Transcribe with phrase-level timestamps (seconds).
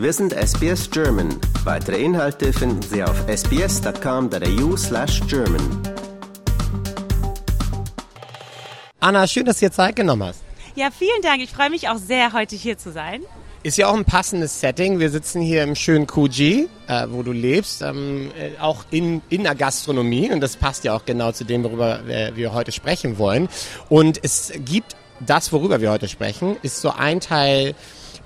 [0.00, 1.28] Wir sind SBS German.
[1.62, 5.60] Weitere Inhalte finden Sie auf sbs.com.au slash German.
[8.98, 10.40] Anna, schön, dass du dir Zeit genommen hast.
[10.74, 11.42] Ja, vielen Dank.
[11.42, 13.20] Ich freue mich auch sehr, heute hier zu sein.
[13.62, 15.00] Ist ja auch ein passendes Setting.
[15.00, 19.42] Wir sitzen hier im schönen Kuji, äh, wo du lebst, ähm, äh, auch in, in
[19.42, 20.32] der Gastronomie.
[20.32, 23.50] Und das passt ja auch genau zu dem, worüber wir, wir heute sprechen wollen.
[23.90, 27.74] Und es gibt das, worüber wir heute sprechen, ist so ein Teil,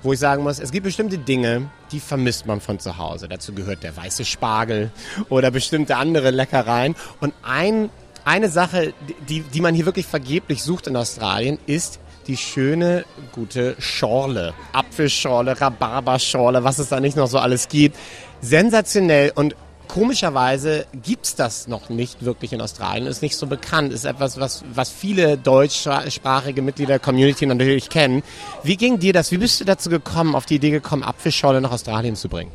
[0.05, 3.27] wo ich sagen muss, es gibt bestimmte Dinge, die vermisst man von zu Hause.
[3.27, 4.91] Dazu gehört der weiße Spargel
[5.29, 6.95] oder bestimmte andere Leckereien.
[7.19, 7.89] Und ein,
[8.23, 8.93] eine Sache,
[9.27, 14.53] die, die man hier wirklich vergeblich sucht in Australien, ist die schöne, gute Schorle.
[14.73, 17.97] Apfelschorle, Rhabarberschorle, was es da nicht noch so alles gibt.
[18.41, 19.55] Sensationell und
[19.85, 24.63] komischerweise gibt's das noch nicht wirklich in Australien, ist nicht so bekannt, ist etwas, was,
[24.73, 28.23] was viele deutschsprachige Mitglieder der Community natürlich kennen.
[28.63, 29.31] Wie ging dir das?
[29.31, 32.51] Wie bist du dazu gekommen, auf die Idee gekommen, Apfelschorle nach Australien zu bringen?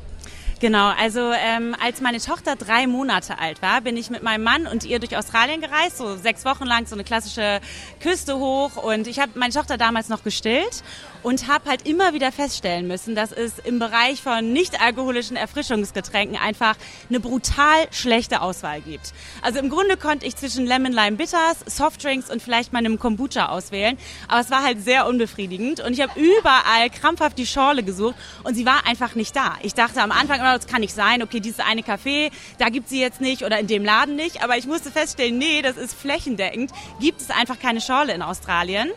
[0.60, 4.66] Genau, also ähm, als meine Tochter drei Monate alt war, bin ich mit meinem Mann
[4.66, 7.62] und ihr durch Australien gereist, so sechs Wochen lang, so eine klassische
[7.98, 8.76] Küste hoch.
[8.76, 10.82] Und ich habe meine Tochter damals noch gestillt
[11.22, 16.36] und habe halt immer wieder feststellen müssen, dass es im Bereich von nicht alkoholischen Erfrischungsgetränken
[16.36, 16.76] einfach
[17.08, 19.14] eine brutal schlechte Auswahl gibt.
[19.40, 23.96] Also im Grunde konnte ich zwischen Lemon Lime Bitters, Softdrinks und vielleicht meinem Kombucha auswählen,
[24.28, 28.54] aber es war halt sehr unbefriedigend und ich habe überall krampfhaft die Schorle gesucht und
[28.54, 29.54] sie war einfach nicht da.
[29.62, 32.88] Ich dachte am Anfang immer, das kann nicht sein, okay, dieses eine Café, da gibt
[32.88, 35.94] sie jetzt nicht oder in dem Laden nicht, aber ich musste feststellen, nee, das ist
[35.94, 38.90] flächendeckend, gibt es einfach keine Schorle in Australien.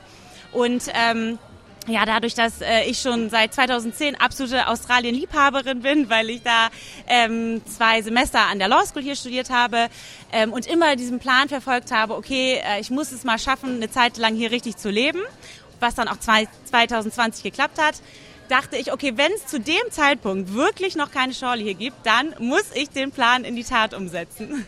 [0.52, 1.40] Und ähm,
[1.88, 6.70] ja, dadurch, dass äh, ich schon seit 2010 absolute Australien-Liebhaberin bin, weil ich da
[7.08, 9.90] ähm, zwei Semester an der Law School hier studiert habe
[10.32, 13.92] ähm, und immer diesen Plan verfolgt habe, okay, äh, ich muss es mal schaffen, eine
[13.92, 15.20] Zeit lang hier richtig zu leben,
[15.82, 17.96] was dann auch zwei, 2020 geklappt hat
[18.50, 22.36] dachte ich, okay, wenn es zu dem Zeitpunkt wirklich noch keine Schorle hier gibt, dann
[22.40, 24.66] muss ich den Plan in die Tat umsetzen.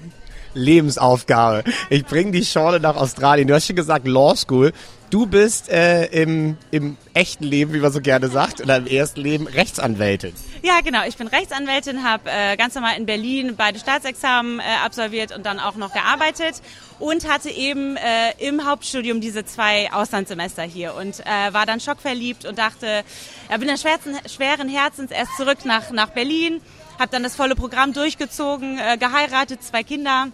[0.56, 1.64] Lebensaufgabe.
[1.90, 3.48] Ich bringe die Schorle nach Australien.
[3.48, 4.72] Du hast schon gesagt Law School.
[5.12, 9.22] Du bist äh, im, im echten Leben, wie man so gerne sagt, oder im ersten
[9.22, 10.34] Leben Rechtsanwältin.
[10.64, 11.06] Ja, genau.
[11.08, 15.60] Ich bin Rechtsanwältin, habe äh, ganz normal in Berlin beide Staatsexamen äh, absolviert und dann
[15.60, 16.56] auch noch gearbeitet
[17.00, 22.46] und hatte eben äh, im Hauptstudium diese zwei Auslandssemester hier und äh, war dann schockverliebt
[22.46, 23.04] und dachte,
[23.50, 26.62] ja, bin dann schweren, schweren Herzens erst zurück nach, nach Berlin,
[27.00, 30.28] habe dann das volle Programm durchgezogen, äh, geheiratet, zwei Kinder.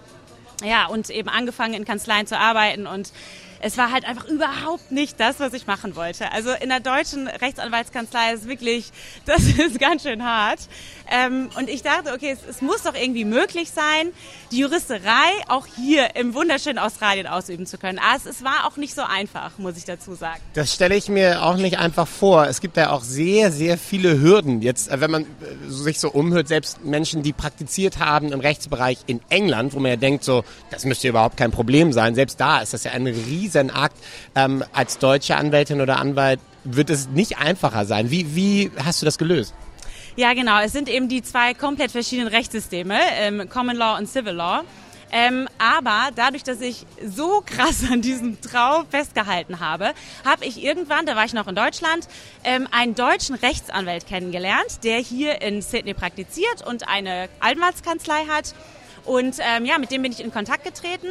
[0.64, 3.12] Ja, und eben angefangen in Kanzleien zu arbeiten und
[3.62, 6.32] es war halt einfach überhaupt nicht das, was ich machen wollte.
[6.32, 8.92] Also in der deutschen Rechtsanwaltskanzlei ist wirklich,
[9.26, 10.60] das ist ganz schön hart.
[11.10, 14.12] Ähm, und ich dachte, okay, es, es, muss doch irgendwie möglich sein,
[14.52, 18.00] die Juristerei auch hier im wunderschönen Australien ausüben zu können.
[18.00, 20.40] Aber es, es war auch nicht so einfach, muss ich dazu sagen.
[20.54, 22.48] Das stelle ich mir auch nicht einfach vor.
[22.48, 24.62] Es gibt ja auch sehr, sehr viele Hürden.
[24.62, 25.26] Jetzt, äh, wenn man äh,
[25.68, 29.98] sich so umhört, selbst Menschen, die praktiziert haben im Rechtsbereich in England, wo man ja
[29.98, 32.16] denkt, so, das müsste überhaupt kein Problem sein.
[32.16, 33.06] Selbst da ist das ja ein
[33.52, 33.96] Riesenakt.
[34.36, 38.12] Ähm, als deutsche Anwältin oder Anwalt wird es nicht einfacher sein.
[38.12, 39.54] Wie, wie hast du das gelöst?
[40.16, 40.60] Ja, genau.
[40.60, 44.64] Es sind eben die zwei komplett verschiedenen Rechtssysteme, ähm, Common Law und Civil Law.
[45.14, 49.92] Ähm, aber dadurch, dass ich so krass an diesem Traum festgehalten habe,
[50.24, 52.08] habe ich irgendwann, da war ich noch in Deutschland,
[52.44, 58.54] ähm, einen deutschen Rechtsanwalt kennengelernt, der hier in Sydney praktiziert und eine Anwaltskanzlei hat.
[59.04, 61.08] Und ähm, ja, mit dem bin ich in Kontakt getreten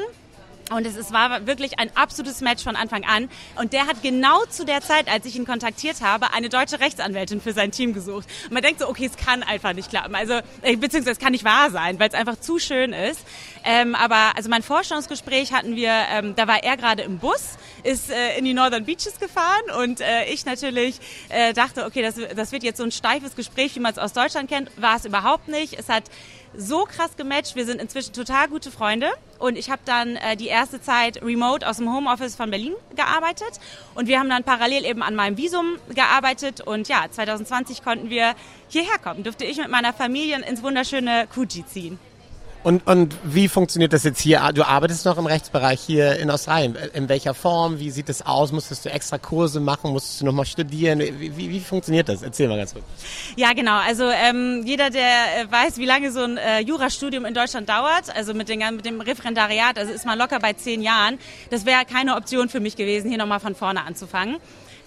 [0.70, 3.28] und es, war wirklich ein absolutes Match von Anfang an.
[3.56, 7.40] Und der hat genau zu der Zeit, als ich ihn kontaktiert habe, eine deutsche Rechtsanwältin
[7.40, 8.28] für sein Team gesucht.
[8.44, 10.14] Und man denkt so, okay, es kann einfach nicht klappen.
[10.14, 13.20] Also, äh, beziehungsweise es kann nicht wahr sein, weil es einfach zu schön ist.
[13.64, 18.10] Ähm, aber also mein Vorstellungsgespräch hatten wir, ähm, da war er gerade im Bus, ist
[18.10, 22.52] äh, in die Northern Beaches gefahren und äh, ich natürlich äh, dachte, okay, das, das
[22.52, 24.70] wird jetzt so ein steifes Gespräch, wie man es aus Deutschland kennt.
[24.80, 25.78] War es überhaupt nicht.
[25.78, 26.04] Es hat
[26.56, 27.56] so krass gematcht.
[27.56, 31.68] Wir sind inzwischen total gute Freunde und ich habe dann äh, die erste Zeit remote
[31.68, 33.60] aus dem Homeoffice von Berlin gearbeitet
[33.94, 38.34] und wir haben dann parallel eben an meinem Visum gearbeitet und ja, 2020 konnten wir
[38.68, 39.22] hierher kommen.
[39.22, 41.98] Durfte ich mit meiner Familie ins wunderschöne Coogee ziehen.
[42.62, 44.50] Und, und wie funktioniert das jetzt hier?
[44.54, 46.76] Du arbeitest noch im Rechtsbereich hier in Australien.
[46.92, 47.78] In welcher Form?
[47.78, 48.52] Wie sieht das aus?
[48.52, 49.92] Musstest du extra Kurse machen?
[49.92, 51.00] Musstest du nochmal studieren?
[51.00, 52.22] Wie, wie, wie, funktioniert das?
[52.22, 52.84] Erzähl mal ganz kurz.
[53.36, 53.78] Ja, genau.
[53.78, 58.14] Also ähm, jeder, der äh, weiß, wie lange so ein äh, Jurastudium in Deutschland dauert,
[58.14, 61.18] also mit, den, mit dem Referendariat, also ist man locker bei zehn Jahren.
[61.48, 64.36] Das wäre keine Option für mich gewesen, hier nochmal von vorne anzufangen.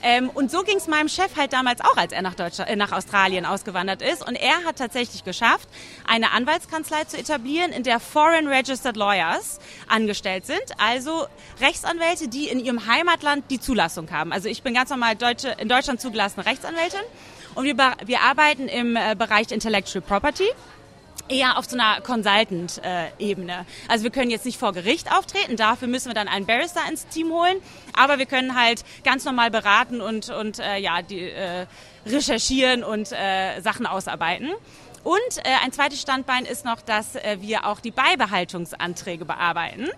[0.04, 2.76] Ähm, und so ging es meinem Chef halt damals auch, als er nach, Deutschland, äh,
[2.76, 4.28] nach Australien ausgewandert ist.
[4.28, 5.70] Und er hat tatsächlich geschafft,
[6.06, 10.64] eine Anwaltskanzlei zu etablieren, in der Foreign Registered Lawyers angestellt sind.
[10.78, 11.26] Also
[11.62, 14.34] Rechtsanwälte, die in ihrem Heimatland die Zulassung haben.
[14.34, 17.02] Also ich bin ganz normal Deutsche, in Deutschland zugelassene Rechtsanwältin.
[17.56, 20.50] Und wir, wir arbeiten im äh, Bereich Intellectual Property
[21.30, 23.66] eher auf so einer Consultant-Ebene.
[23.88, 27.08] also wir können jetzt nicht vor Gericht auftreten, dafür müssen wir dann einen Barrister ins
[27.08, 27.58] Team holen,
[27.98, 31.66] aber wir können halt ganz normal beraten und, und äh, ja, die, äh,
[32.06, 34.50] recherchieren und äh, Sachen ausarbeiten.
[35.04, 39.90] Und äh, ein zweites Standbein ist noch, dass äh, wir auch die Beibehaltungsanträge bearbeiten.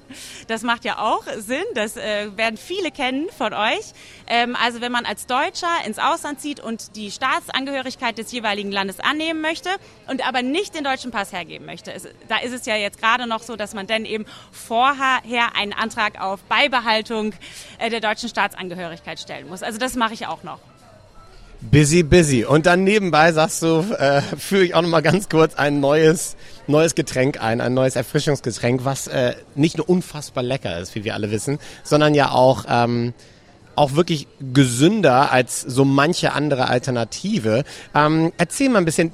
[0.47, 3.93] Das macht ja auch Sinn, das äh, werden viele kennen von euch.
[4.27, 8.99] Ähm, also wenn man als Deutscher ins Ausland zieht und die Staatsangehörigkeit des jeweiligen Landes
[8.99, 9.69] annehmen möchte
[10.07, 11.93] und aber nicht den deutschen Pass hergeben möchte.
[11.93, 15.21] Es, da ist es ja jetzt gerade noch so, dass man dann eben vorher
[15.55, 17.33] einen Antrag auf Beibehaltung
[17.77, 19.61] äh, der deutschen Staatsangehörigkeit stellen muss.
[19.61, 20.59] Also das mache ich auch noch.
[21.61, 22.45] Busy, busy.
[22.45, 26.35] Und dann nebenbei sagst du, äh, führe ich auch noch mal ganz kurz ein neues,
[26.67, 31.15] neues Getränk ein, ein neues Erfrischungsgetränk, was äh, nicht nur unfassbar lecker ist, wie wir
[31.15, 33.13] alle wissen, sondern ja auch ähm,
[33.75, 37.63] auch wirklich gesünder als so manche andere Alternative.
[37.94, 39.12] Ähm, erzähl mal ein bisschen,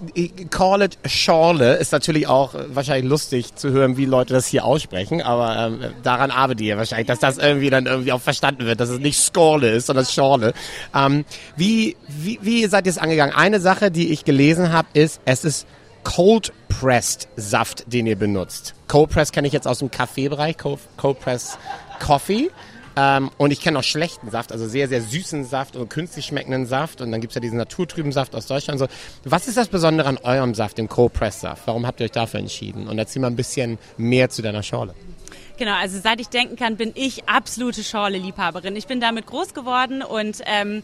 [0.49, 5.21] call it Schorle, ist natürlich auch wahrscheinlich lustig zu hören, wie Leute das hier aussprechen,
[5.21, 8.89] aber ähm, daran arbeitet ihr wahrscheinlich, dass das irgendwie dann irgendwie auch verstanden wird, dass
[8.89, 10.53] es nicht Skorle ist, sondern Schorle.
[10.95, 11.25] Ähm,
[11.55, 13.35] wie, wie, wie seid ihr es angegangen?
[13.35, 15.67] Eine Sache, die ich gelesen habe, ist, es ist
[16.03, 18.73] Cold Pressed Saft, den ihr benutzt.
[18.87, 21.57] Cold Press kenne ich jetzt aus dem Kaffeebereich, Cold, Cold Press
[21.99, 22.49] Coffee.
[22.95, 26.65] Ähm, und ich kenne auch schlechten Saft, also sehr, sehr süßen Saft und künstlich schmeckenden
[26.65, 27.01] Saft.
[27.01, 28.79] Und dann gibt es ja diesen naturtrüben Saft aus Deutschland.
[28.79, 28.87] So.
[29.23, 31.63] Was ist das Besondere an eurem Saft, dem Cold-Press-Saft?
[31.65, 32.87] Warum habt ihr euch dafür entschieden?
[32.87, 34.93] Und erzähl mal ein bisschen mehr zu deiner Schorle.
[35.57, 38.75] Genau, also seit ich denken kann, bin ich absolute Schorle-Liebhaberin.
[38.75, 40.81] Ich bin damit groß geworden und ähm,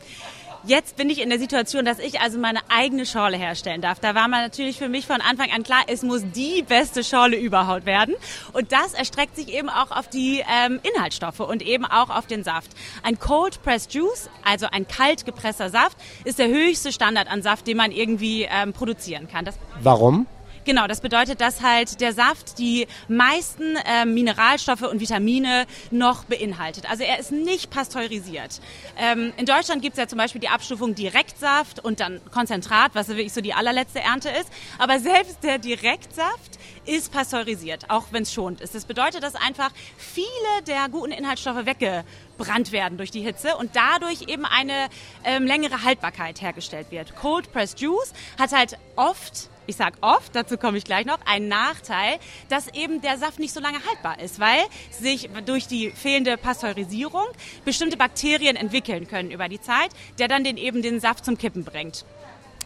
[0.63, 3.99] Jetzt bin ich in der Situation, dass ich also meine eigene Schorle herstellen darf.
[3.99, 7.37] Da war man natürlich für mich von Anfang an klar, es muss die beste Schorle
[7.37, 8.15] überhaupt werden.
[8.53, 12.43] Und das erstreckt sich eben auch auf die ähm, Inhaltsstoffe und eben auch auf den
[12.43, 12.71] Saft.
[13.03, 17.67] Ein Cold Pressed Juice, also ein kalt gepresster Saft, ist der höchste Standard an Saft,
[17.67, 19.45] den man irgendwie ähm, produzieren kann.
[19.45, 20.27] Das Warum?
[20.67, 26.89] Genau, das bedeutet, dass halt der Saft die meisten äh, Mineralstoffe und Vitamine noch beinhaltet.
[26.89, 28.59] Also er ist nicht pasteurisiert.
[28.97, 33.07] Ähm, in Deutschland gibt es ja zum Beispiel die Abstufung Direktsaft und dann Konzentrat, was
[33.07, 34.51] wirklich so die allerletzte Ernte ist.
[34.77, 38.75] Aber selbst der Direktsaft ist pasteurisiert, auch wenn es schonend ist.
[38.75, 40.27] Das bedeutet, dass einfach viele
[40.67, 44.89] der guten Inhaltsstoffe weggebrannt werden durch die Hitze und dadurch eben eine
[45.23, 47.15] ähm, längere Haltbarkeit hergestellt wird.
[47.15, 51.47] Cold Pressed Juice hat halt oft ich sag oft, dazu komme ich gleich noch, ein
[51.47, 52.17] Nachteil,
[52.49, 54.61] dass eben der Saft nicht so lange haltbar ist, weil
[54.91, 57.25] sich durch die fehlende Pasteurisierung
[57.65, 61.63] bestimmte Bakterien entwickeln können über die Zeit, der dann den eben den Saft zum Kippen
[61.63, 62.05] bringt.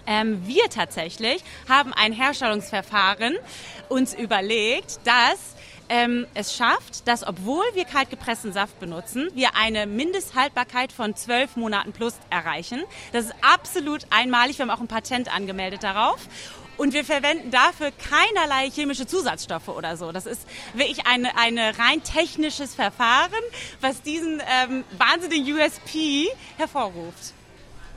[0.08, 3.36] Ähm, wir tatsächlich haben ein Herstellungsverfahren
[3.90, 5.56] uns überlegt, das
[5.90, 11.92] ähm, es schafft, dass obwohl wir kaltgepressten Saft benutzen, wir eine Mindesthaltbarkeit von zwölf Monaten
[11.92, 12.82] plus erreichen.
[13.12, 14.58] Das ist absolut einmalig.
[14.58, 16.28] Wir haben auch ein Patent angemeldet darauf.
[16.82, 20.12] Und wir verwenden dafür keinerlei chemische Zusatzstoffe oder so.
[20.12, 20.42] Das ist
[20.74, 23.30] wirklich ein eine rein technisches Verfahren,
[23.82, 27.36] was diesen ähm, wahnsinnigen USP hervorruft.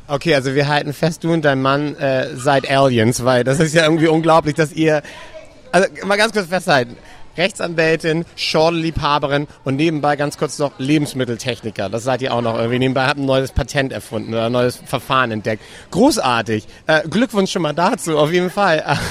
[0.06, 3.74] Okay, also wir halten fest, du und dein Mann äh, seid Aliens, weil das ist
[3.74, 5.02] ja irgendwie unglaublich, dass ihr...
[5.72, 6.98] Also mal ganz kurz festhalten.
[7.36, 11.88] Rechtsanwältin, Schorle-Liebhaberin und nebenbei ganz kurz noch Lebensmitteltechniker.
[11.88, 12.78] Das seid ihr auch noch irgendwie.
[12.78, 15.62] Nebenbei habt ein neues Patent erfunden oder ein neues Verfahren entdeckt.
[15.90, 16.66] Großartig.
[16.86, 18.98] Äh, Glückwunsch schon mal dazu, auf jeden Fall.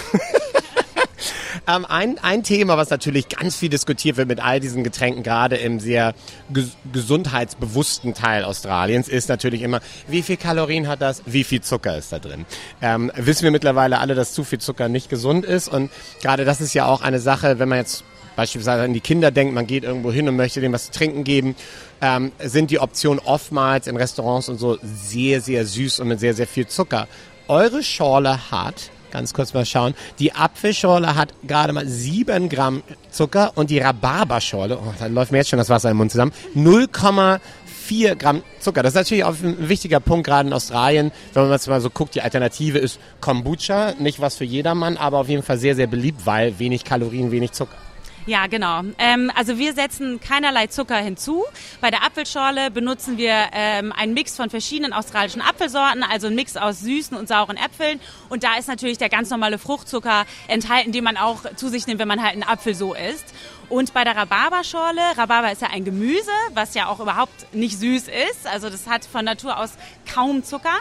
[1.67, 5.55] Ähm, ein, ein Thema, was natürlich ganz viel diskutiert wird mit all diesen Getränken, gerade
[5.55, 6.13] im sehr
[6.51, 11.97] ges gesundheitsbewussten Teil Australiens, ist natürlich immer, wie viel Kalorien hat das, wie viel Zucker
[11.97, 12.45] ist da drin.
[12.81, 15.89] Ähm, wissen wir mittlerweile alle, dass zu viel Zucker nicht gesund ist und
[16.21, 18.03] gerade das ist ja auch eine Sache, wenn man jetzt
[18.35, 21.23] beispielsweise an die Kinder denkt, man geht irgendwo hin und möchte denen was zu trinken
[21.23, 21.55] geben,
[22.01, 26.33] ähm, sind die Optionen oftmals in Restaurants und so sehr, sehr süß und mit sehr,
[26.33, 27.07] sehr viel Zucker.
[27.47, 29.93] Eure Schorle hat Ganz kurz mal schauen.
[30.17, 35.37] Die Apfelschorle hat gerade mal 7 Gramm Zucker und die Rhabarberschorle, oh, da läuft mir
[35.37, 38.81] jetzt schon das Wasser im Mund zusammen, 0,4 Gramm Zucker.
[38.81, 41.11] Das ist natürlich auch ein wichtiger Punkt, gerade in Australien.
[41.33, 43.93] Wenn man jetzt mal so guckt, die Alternative ist Kombucha.
[43.99, 47.51] Nicht was für jedermann, aber auf jeden Fall sehr, sehr beliebt, weil wenig Kalorien, wenig
[47.51, 47.77] Zucker.
[48.25, 48.83] Ja, genau.
[48.99, 51.43] Ähm, also wir setzen keinerlei Zucker hinzu.
[51.81, 56.55] Bei der Apfelschorle benutzen wir ähm, einen Mix von verschiedenen australischen Apfelsorten, also ein Mix
[56.55, 57.99] aus süßen und sauren Äpfeln.
[58.29, 61.99] Und da ist natürlich der ganz normale Fruchtzucker enthalten, den man auch zu sich nimmt,
[61.99, 63.33] wenn man halt einen Apfel so isst.
[63.67, 68.03] Und bei der Rhabarberschorle, Rhabarber ist ja ein Gemüse, was ja auch überhaupt nicht süß
[68.03, 68.47] ist.
[68.47, 69.71] Also das hat von Natur aus
[70.11, 70.77] kaum Zucker.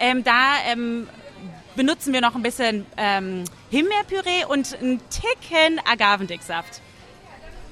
[0.00, 1.06] Ähm, da ähm,
[1.80, 6.82] benutzen wir noch ein bisschen ähm, Himbeerpüree und einen Ticken Agavendicksaft.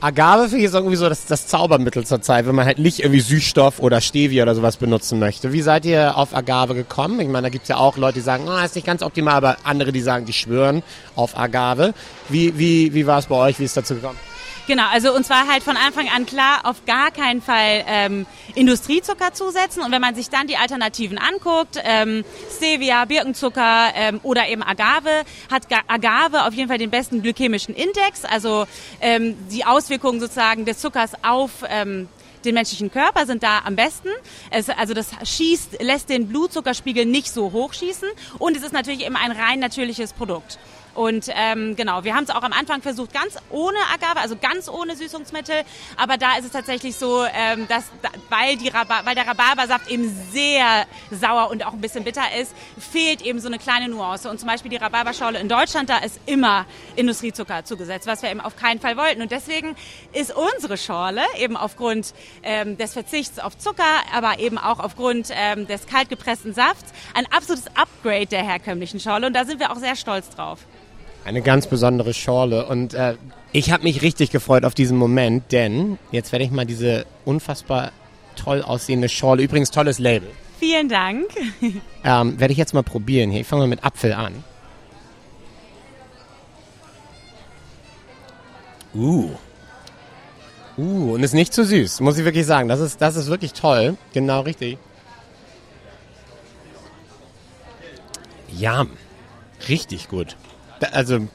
[0.00, 3.00] Agave finde ich ist irgendwie so das, das Zaubermittel zur Zeit, wenn man halt nicht
[3.00, 5.52] irgendwie Süßstoff oder Stevia oder sowas benutzen möchte.
[5.52, 7.20] Wie seid ihr auf Agave gekommen?
[7.20, 9.56] Ich meine, da gibt's ja auch Leute, die sagen, oh, ist nicht ganz optimal, aber
[9.64, 10.82] andere, die sagen, die schwören
[11.14, 11.92] auf Agave.
[12.30, 13.58] Wie, wie, wie war es bei euch?
[13.58, 14.18] Wie ist es dazu gekommen?
[14.68, 19.32] Genau, also uns war halt von Anfang an klar, auf gar keinen Fall ähm, Industriezucker
[19.32, 19.82] zusetzen.
[19.82, 22.22] Und wenn man sich dann die Alternativen anguckt, ähm,
[22.54, 28.26] Stevia, Birkenzucker ähm, oder eben Agave, hat Agave auf jeden Fall den besten glykämischen Index,
[28.26, 28.66] also
[29.00, 32.06] ähm, die Auswirkungen sozusagen des Zuckers auf ähm,
[32.44, 34.08] den menschlichen Körper sind da am besten.
[34.50, 38.08] Es, also das schießt, lässt den Blutzuckerspiegel nicht so hoch schießen
[38.38, 40.58] und es ist natürlich eben ein rein natürliches Produkt.
[40.98, 44.68] Und ähm, genau, wir haben es auch am Anfang versucht, ganz ohne Agave, also ganz
[44.68, 45.54] ohne Süßungsmittel.
[45.96, 47.84] Aber da ist es tatsächlich so, ähm, dass
[48.30, 53.22] weil, die weil der Rhabarbersaft eben sehr sauer und auch ein bisschen bitter ist, fehlt
[53.22, 54.28] eben so eine kleine Nuance.
[54.28, 58.40] Und zum Beispiel die Rhabarberschorle in Deutschland, da ist immer Industriezucker zugesetzt, was wir eben
[58.40, 59.22] auf keinen Fall wollten.
[59.22, 59.76] Und deswegen
[60.12, 62.12] ist unsere Schorle eben aufgrund
[62.42, 67.68] ähm, des Verzichts auf Zucker, aber eben auch aufgrund ähm, des kaltgepressten Safts ein absolutes
[67.76, 69.28] Upgrade der herkömmlichen Schorle.
[69.28, 70.58] Und da sind wir auch sehr stolz drauf.
[71.24, 72.66] Eine ganz besondere Schorle.
[72.66, 73.16] Und äh,
[73.52, 77.92] ich habe mich richtig gefreut auf diesen Moment, denn jetzt werde ich mal diese unfassbar
[78.36, 80.30] toll aussehende Schorle, übrigens tolles Label.
[80.58, 81.26] Vielen Dank.
[82.04, 83.40] Ähm, werde ich jetzt mal probieren hier.
[83.40, 84.44] Ich fange mal mit Apfel an.
[88.94, 89.30] Uh.
[90.78, 92.68] Uh, und ist nicht zu süß, muss ich wirklich sagen.
[92.68, 93.96] Das ist, das ist wirklich toll.
[94.14, 94.78] Genau richtig.
[98.56, 98.86] Ja,
[99.68, 100.36] richtig gut
[100.92, 101.26] also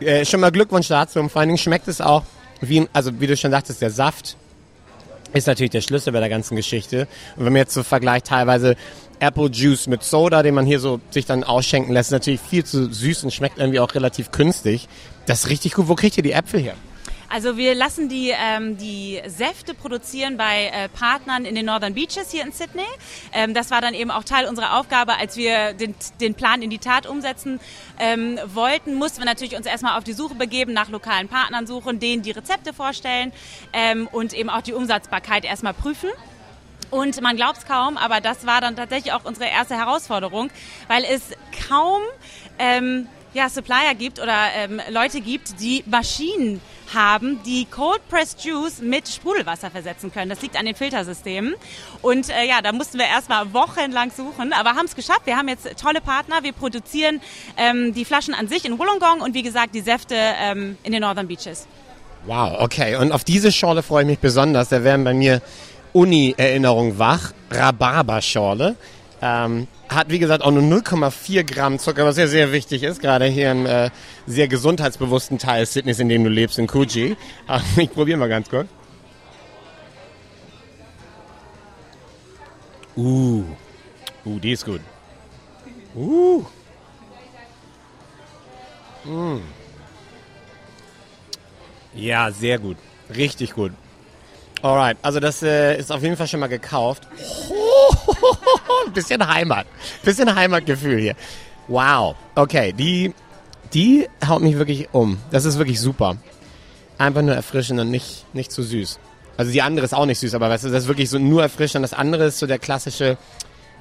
[0.00, 2.24] äh, schon mal Glückwunsch dazu und vor allen Dingen schmeckt es auch,
[2.60, 4.36] wie, also wie du schon sagtest, der Saft
[5.32, 7.08] ist natürlich der Schlüssel bei der ganzen Geschichte.
[7.36, 8.76] Und wenn man jetzt so vergleicht, teilweise
[9.18, 12.64] Apple Juice mit Soda, den man hier so sich dann ausschenken lässt, ist natürlich viel
[12.64, 14.88] zu süß und schmeckt irgendwie auch relativ künstlich.
[15.26, 15.88] Das ist richtig gut.
[15.88, 16.74] Wo kriegt ihr die Äpfel her?
[17.32, 22.30] Also wir lassen die, ähm, die Säfte produzieren bei äh, Partnern in den Northern Beaches
[22.30, 22.84] hier in Sydney.
[23.32, 26.68] Ähm, das war dann eben auch Teil unserer Aufgabe, als wir den, den Plan in
[26.68, 27.58] die Tat umsetzen
[27.98, 32.00] ähm, wollten, mussten wir natürlich uns erstmal auf die Suche begeben, nach lokalen Partnern suchen,
[32.00, 33.32] denen die Rezepte vorstellen
[33.72, 36.10] ähm, und eben auch die Umsatzbarkeit erstmal prüfen.
[36.90, 40.50] Und man glaubt es kaum, aber das war dann tatsächlich auch unsere erste Herausforderung,
[40.86, 41.22] weil es
[41.66, 42.02] kaum
[42.58, 46.60] ähm, ja, Supplier gibt oder ähm, Leute gibt, die Maschinen
[46.94, 50.28] haben, die Cold Pressed Juice mit Sprudelwasser versetzen können.
[50.28, 51.54] Das liegt an den Filtersystemen.
[52.00, 55.22] Und äh, ja, da mussten wir erstmal wochenlang suchen, aber haben es geschafft.
[55.24, 56.42] Wir haben jetzt tolle Partner.
[56.42, 57.20] Wir produzieren
[57.56, 61.02] ähm, die Flaschen an sich in Wollongong und wie gesagt die Säfte ähm, in den
[61.02, 61.66] Northern Beaches.
[62.26, 62.96] Wow, okay.
[62.96, 64.68] Und auf diese Schorle freue ich mich besonders.
[64.68, 65.42] Da werden bei mir
[65.92, 67.32] Uni-Erinnerungen wach.
[67.50, 68.76] Rhabarberschorle.
[69.24, 73.26] Ähm, hat, wie gesagt, auch nur 0,4 Gramm Zucker, was ja sehr wichtig ist, gerade
[73.26, 73.90] hier im äh,
[74.26, 77.16] sehr gesundheitsbewussten Teil Sydneys, in dem du lebst, in Coogee.
[77.76, 78.66] ich probiere mal ganz kurz.
[82.96, 83.44] Uh,
[84.26, 84.80] uh, die ist gut.
[85.94, 86.44] Uh.
[89.04, 89.40] Mm.
[91.94, 92.76] Ja, sehr gut.
[93.14, 93.72] Richtig gut.
[94.62, 97.06] Alright, also das äh, ist auf jeden Fall schon mal gekauft.
[98.86, 99.66] Ein bisschen Heimat.
[99.66, 101.14] Ein bisschen Heimatgefühl hier.
[101.68, 102.16] Wow.
[102.34, 103.14] Okay, die,
[103.72, 105.18] die haut mich wirklich um.
[105.30, 106.16] Das ist wirklich super.
[106.98, 108.98] Einfach nur erfrischend und nicht, nicht zu süß.
[109.36, 111.42] Also die andere ist auch nicht süß, aber weißt du, das ist wirklich so nur
[111.42, 111.82] erfrischend.
[111.82, 113.16] Das andere ist so der klassische,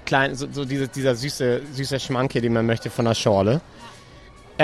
[0.06, 3.62] kleine, so, so diese, dieser süße, süße Schmanke, den man möchte von der Schorle.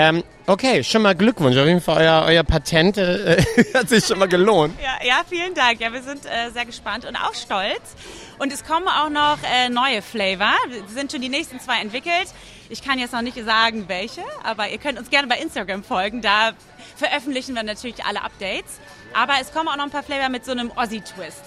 [0.00, 1.56] Ähm, okay, schon mal Glückwunsch.
[1.56, 3.42] Auf jeden Fall euer, euer Patent äh,
[3.74, 4.78] hat sich schon mal gelohnt.
[4.80, 5.80] Ja, ja vielen Dank.
[5.80, 7.96] Ja, wir sind äh, sehr gespannt und auch stolz.
[8.38, 10.54] Und es kommen auch noch äh, neue Flavor.
[10.86, 12.28] Es sind schon die nächsten zwei entwickelt.
[12.68, 16.22] Ich kann jetzt noch nicht sagen, welche, aber ihr könnt uns gerne bei Instagram folgen.
[16.22, 16.52] Da
[16.94, 18.78] veröffentlichen wir natürlich alle Updates.
[19.14, 21.42] Aber es kommen auch noch ein paar Flavor mit so einem Aussie-Twist.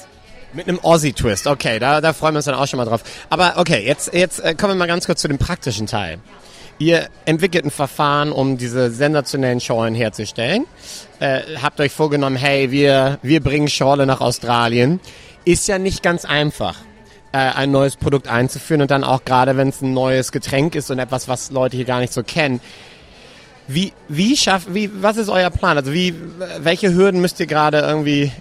[0.51, 3.03] Mit einem Aussie-Twist, okay, da, da freuen wir uns dann auch schon mal drauf.
[3.29, 6.19] Aber okay, jetzt, jetzt äh, kommen wir mal ganz kurz zu dem praktischen Teil.
[6.79, 10.65] Ihr entwickelt ein Verfahren, um diese sensationellen Schorlen herzustellen.
[11.19, 14.99] Äh, habt euch vorgenommen, hey, wir, wir bringen Schorle nach Australien.
[15.45, 16.77] Ist ja nicht ganz einfach,
[17.31, 20.91] äh, ein neues Produkt einzuführen und dann auch gerade, wenn es ein neues Getränk ist
[20.91, 22.59] und etwas, was Leute hier gar nicht so kennen.
[23.67, 25.77] Wie, wie schafft, wie, was ist euer Plan?
[25.77, 26.13] Also wie,
[26.59, 28.31] welche Hürden müsst ihr gerade irgendwie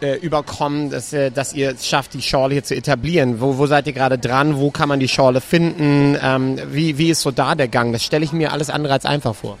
[0.00, 3.40] äh, überkommen, dass, äh, dass ihr es schafft, die Schorle hier zu etablieren?
[3.40, 4.58] Wo, wo seid ihr gerade dran?
[4.58, 6.18] Wo kann man die Schorle finden?
[6.22, 7.92] Ähm, wie, wie ist so da der Gang?
[7.92, 9.58] Das stelle ich mir alles andere als einfach vor.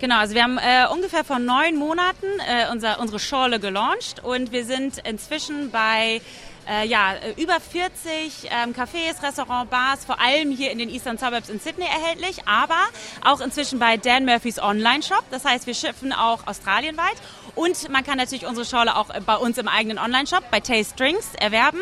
[0.00, 4.52] Genau, also wir haben äh, ungefähr vor neun Monaten äh, unser, unsere Schorle gelauncht und
[4.52, 6.20] wir sind inzwischen bei
[6.68, 11.48] äh, ja, über 40 ähm, Cafés, Restaurants, Bars, vor allem hier in den Eastern Suburbs
[11.48, 12.80] in Sydney erhältlich, aber
[13.24, 15.24] auch inzwischen bei Dan Murphys Online-Shop.
[15.30, 17.16] Das heißt, wir schiffen auch australienweit
[17.54, 21.28] und man kann natürlich unsere Schorle auch bei uns im eigenen Online-Shop bei Taste Drinks
[21.38, 21.80] erwerben.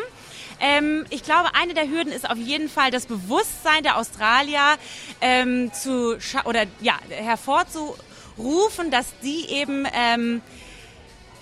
[0.60, 4.76] Ähm, ich glaube, eine der Hürden ist auf jeden Fall das Bewusstsein der Australier
[5.20, 10.40] ähm, zu oder ja hervorzurufen, dass die eben ähm,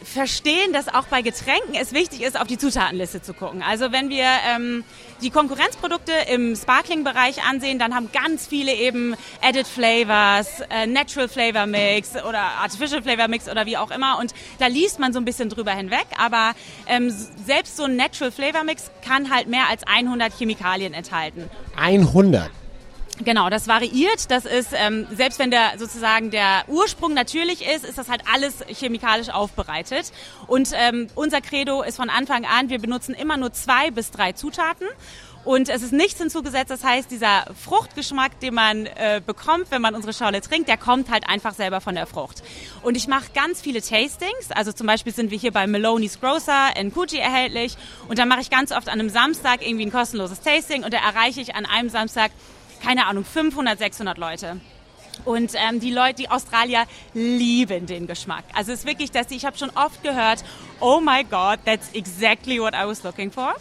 [0.02, 3.62] verstehen, dass auch bei Getränken es wichtig ist, auf die Zutatenliste zu gucken.
[3.62, 4.84] Also wenn wir ähm,
[5.22, 11.66] die Konkurrenzprodukte im Sparkling-Bereich ansehen, dann haben ganz viele eben Added Flavors, äh, Natural Flavor
[11.66, 14.18] Mix oder Artificial Flavor Mix oder wie auch immer.
[14.18, 16.06] Und da liest man so ein bisschen drüber hinweg.
[16.18, 16.52] Aber
[16.86, 17.10] ähm,
[17.44, 21.50] selbst so ein Natural Flavor Mix kann halt mehr als 100 Chemikalien enthalten.
[21.76, 22.50] 100?
[23.22, 24.30] Genau, das variiert.
[24.30, 28.64] Das ist, ähm, selbst wenn der sozusagen der Ursprung natürlich ist, ist das halt alles
[28.68, 30.12] chemikalisch aufbereitet.
[30.46, 34.32] Und ähm, unser Credo ist von Anfang an, wir benutzen immer nur zwei bis drei
[34.32, 34.86] Zutaten.
[35.42, 36.70] Und es ist nichts hinzugesetzt.
[36.70, 41.10] Das heißt, dieser Fruchtgeschmack, den man äh, bekommt, wenn man unsere Schorle trinkt, der kommt
[41.10, 42.42] halt einfach selber von der Frucht.
[42.82, 44.50] Und ich mache ganz viele Tastings.
[44.54, 47.76] Also zum Beispiel sind wir hier bei Maloney's Grocer in Coogee erhältlich.
[48.08, 50.84] Und da mache ich ganz oft an einem Samstag irgendwie ein kostenloses Tasting.
[50.84, 52.32] Und da erreiche ich an einem Samstag
[52.82, 54.60] keine Ahnung, 500, 600 Leute.
[55.24, 58.44] Und ähm, die Leute, die Australier lieben den Geschmack.
[58.54, 60.44] Also es ist wirklich, dass ich habe schon oft gehört,
[60.80, 63.54] oh my God, that's exactly what I was looking for.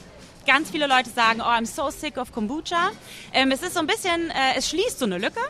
[0.47, 2.91] Ganz viele Leute sagen, oh, I'm so sick of Kombucha.
[3.33, 5.41] Ähm, es ist so ein bisschen, äh, es schließt so eine Lücke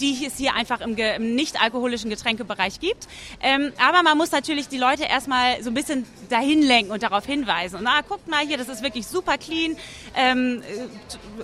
[0.00, 3.08] die es hier einfach im, im nicht-alkoholischen Getränkebereich gibt.
[3.40, 7.26] Ähm, aber man muss natürlich die Leute erstmal so ein bisschen dahin lenken und darauf
[7.26, 7.76] hinweisen.
[7.76, 9.76] Und na, guckt mal hier, das ist wirklich super clean.
[10.16, 10.62] Ähm,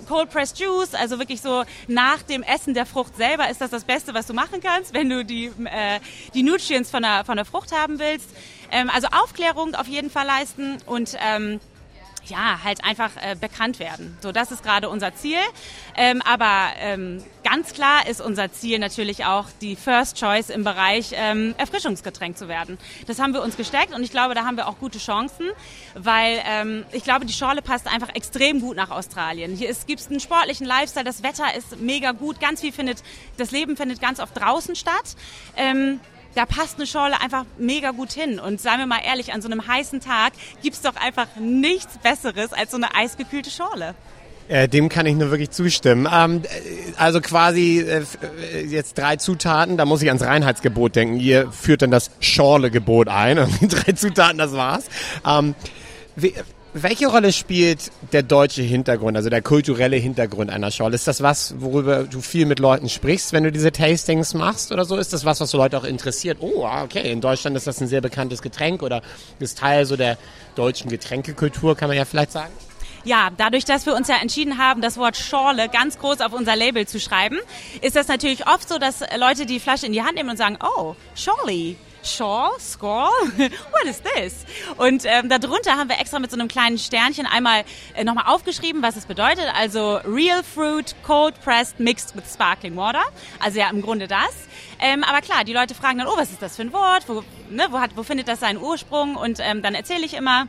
[0.07, 3.83] Cold Pressed Juice, also wirklich so nach dem Essen der Frucht selber ist das das
[3.83, 5.99] Beste, was du machen kannst, wenn du die, äh,
[6.33, 8.29] die Nutrients von der, von der Frucht haben willst.
[8.71, 11.59] Ähm, also Aufklärung auf jeden Fall leisten und ähm,
[12.29, 14.17] ja, halt einfach äh, bekannt werden.
[14.21, 15.37] So, das ist gerade unser Ziel.
[15.95, 21.11] Ähm, aber ähm, ganz klar ist unser Ziel natürlich auch, die First Choice im Bereich
[21.13, 22.77] ähm, Erfrischungsgetränk zu werden.
[23.07, 25.45] Das haben wir uns gesteckt und ich glaube, da haben wir auch gute Chancen,
[25.93, 29.55] weil ähm, ich glaube, die Schorle passt einfach extrem gut nach Australien.
[29.55, 33.03] Hier gibt es einen sportlichen Lifestyle, das Wetter ist mega gut, ganz viel findet,
[33.37, 35.15] das Leben findet ganz oft draußen statt.
[35.55, 35.99] Ähm,
[36.35, 38.39] da passt eine Schorle einfach mega gut hin.
[38.39, 42.53] Und seien wir mal ehrlich, an so einem heißen Tag gibt's doch einfach nichts Besseres
[42.53, 43.95] als so eine eisgekühlte Schorle.
[44.47, 46.07] Äh, dem kann ich nur wirklich zustimmen.
[46.11, 46.43] Ähm,
[46.97, 48.03] also quasi äh,
[48.53, 51.19] äh, jetzt drei Zutaten, da muss ich ans Reinheitsgebot denken.
[51.19, 54.85] Ihr führt dann das Schorle-Gebot ein und die drei Zutaten, das war's.
[55.25, 55.55] Ähm,
[56.15, 56.33] wie,
[56.77, 60.95] welche Rolle spielt der deutsche Hintergrund, also der kulturelle Hintergrund einer Schorle?
[60.95, 64.83] Ist das was, worüber du viel mit Leuten sprichst, wenn du diese Tastings machst oder
[64.83, 64.97] so?
[64.97, 66.39] Ist das was, was so Leute auch interessiert?
[66.41, 69.01] Oh, ah, okay, in Deutschland ist das ein sehr bekanntes Getränk oder
[69.39, 70.17] ist Teil so der
[70.55, 72.51] deutschen Getränkekultur, kann man ja vielleicht sagen?
[73.05, 76.57] Ja, dadurch, dass wir uns ja entschieden haben, das Wort Schorle ganz groß auf unser
[76.57, 77.37] Label zu schreiben,
[77.81, 80.57] ist das natürlich oft so, dass Leute die Flasche in die Hand nehmen und sagen,
[80.61, 84.45] oh, Schorle, Shaw, Score, what is this?
[84.77, 87.63] Und ähm, darunter haben wir extra mit so einem kleinen Sternchen einmal
[87.95, 89.45] äh, nochmal aufgeschrieben, was es bedeutet.
[89.55, 93.03] Also Real Fruit, Cold Pressed, Mixed with Sparkling Water.
[93.39, 94.33] Also ja, im Grunde das.
[94.79, 97.07] Ähm, aber klar, die Leute fragen dann, oh, was ist das für ein Wort?
[97.07, 99.15] Wo, ne, wo, hat, wo findet das seinen Ursprung?
[99.15, 100.47] Und ähm, dann erzähle ich immer,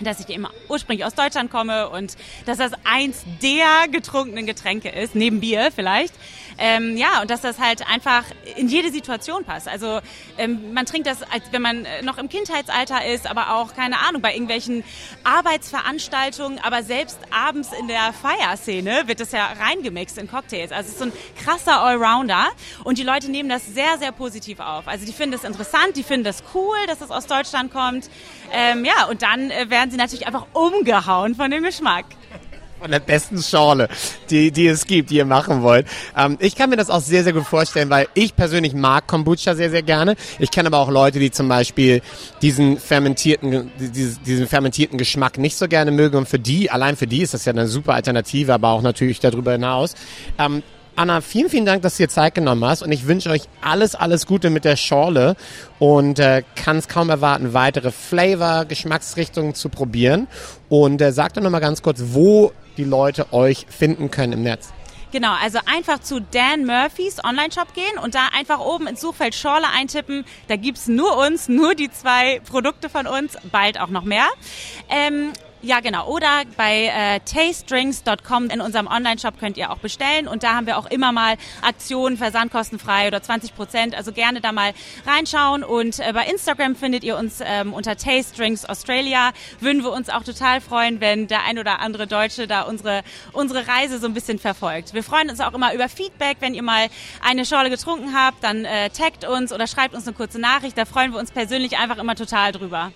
[0.00, 5.14] dass ich eben ursprünglich aus Deutschland komme und dass das eins der getrunkenen Getränke ist,
[5.14, 6.14] neben Bier vielleicht.
[6.58, 8.24] Ähm, ja, und dass das halt einfach
[8.56, 9.68] in jede Situation passt.
[9.68, 10.00] Also
[10.36, 14.00] ähm, man trinkt das, als wenn man äh, noch im Kindheitsalter ist, aber auch, keine
[14.00, 14.82] Ahnung, bei irgendwelchen
[15.22, 20.72] Arbeitsveranstaltungen, aber selbst abends in der Feierszene wird das ja reingemixt in Cocktails.
[20.72, 22.48] Also es ist so ein krasser Allrounder
[22.82, 24.88] und die Leute nehmen das sehr, sehr positiv auf.
[24.88, 28.10] Also die finden das interessant, die finden das cool, dass es aus Deutschland kommt.
[28.52, 32.06] Ähm, ja, und dann äh, werden sie natürlich einfach umgehauen von dem Geschmack
[32.78, 33.88] von der besten Schorle,
[34.30, 35.86] die, die es gibt, die ihr machen wollt.
[36.16, 39.54] Ähm, ich kann mir das auch sehr, sehr gut vorstellen, weil ich persönlich mag Kombucha
[39.54, 40.16] sehr, sehr gerne.
[40.38, 42.02] Ich kenne aber auch Leute, die zum Beispiel
[42.42, 46.16] diesen fermentierten, diesen, diesen fermentierten Geschmack nicht so gerne mögen.
[46.16, 49.20] Und für die, allein für die ist das ja eine super Alternative, aber auch natürlich
[49.20, 49.94] darüber hinaus.
[50.38, 50.62] Ähm,
[50.98, 53.94] Anna, vielen, vielen Dank, dass du dir Zeit genommen hast und ich wünsche euch alles,
[53.94, 55.36] alles Gute mit der Schorle
[55.78, 60.26] und äh, kann es kaum erwarten, weitere Flavor, Geschmacksrichtungen zu probieren.
[60.68, 64.72] Und äh, sag doch nochmal ganz kurz, wo die Leute euch finden können im Netz.
[65.12, 69.68] Genau, also einfach zu Dan Murphys Online-Shop gehen und da einfach oben ins Suchfeld Schorle
[69.72, 70.24] eintippen.
[70.48, 74.26] Da gibt's nur uns, nur die zwei Produkte von uns, bald auch noch mehr.
[74.90, 75.30] Ähm,
[75.60, 76.06] Ja, genau.
[76.06, 80.28] Oder bei äh, tastedrinks.com in unserem Online-Shop könnt ihr auch bestellen.
[80.28, 83.96] Und da haben wir auch immer mal Aktionen, versandkostenfrei oder 20 Prozent.
[83.96, 84.72] Also gerne da mal
[85.04, 85.64] reinschauen.
[85.64, 89.32] Und äh, bei Instagram findet ihr uns ähm, unter Taste Drinks Australia.
[89.58, 93.66] Würden wir uns auch total freuen, wenn der ein oder andere Deutsche da unsere, unsere
[93.66, 94.94] Reise so ein bisschen verfolgt.
[94.94, 96.36] Wir freuen uns auch immer über Feedback.
[96.38, 96.86] Wenn ihr mal
[97.20, 100.78] eine Schorle getrunken habt, dann äh, taggt uns oder schreibt uns eine kurze Nachricht.
[100.78, 102.92] Da freuen wir uns persönlich einfach immer total drüber.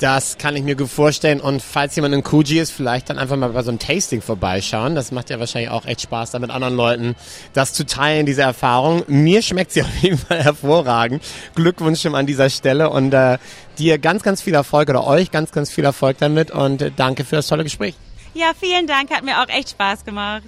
[0.00, 1.40] Das kann ich mir gut vorstellen.
[1.42, 4.94] Und falls jemand in Coogee ist, vielleicht dann einfach mal bei so einem Tasting vorbeischauen.
[4.94, 7.16] Das macht ja wahrscheinlich auch echt Spaß, da mit anderen Leuten
[7.52, 9.04] das zu teilen, diese Erfahrung.
[9.08, 11.22] Mir schmeckt sie auf jeden Fall hervorragend.
[11.54, 13.36] Glückwunsch schon an dieser Stelle und äh,
[13.78, 17.24] dir ganz, ganz viel Erfolg oder euch ganz, ganz viel Erfolg damit und äh, danke
[17.24, 17.94] für das tolle Gespräch.
[18.32, 19.10] Ja, vielen Dank.
[19.10, 20.44] Hat mir auch echt Spaß gemacht.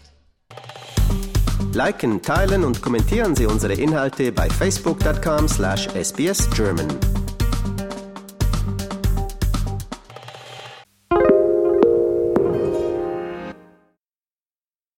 [1.75, 6.89] Liken, teilen und kommentieren Sie unsere Inhalte bei facebook.com slash sbsgerman.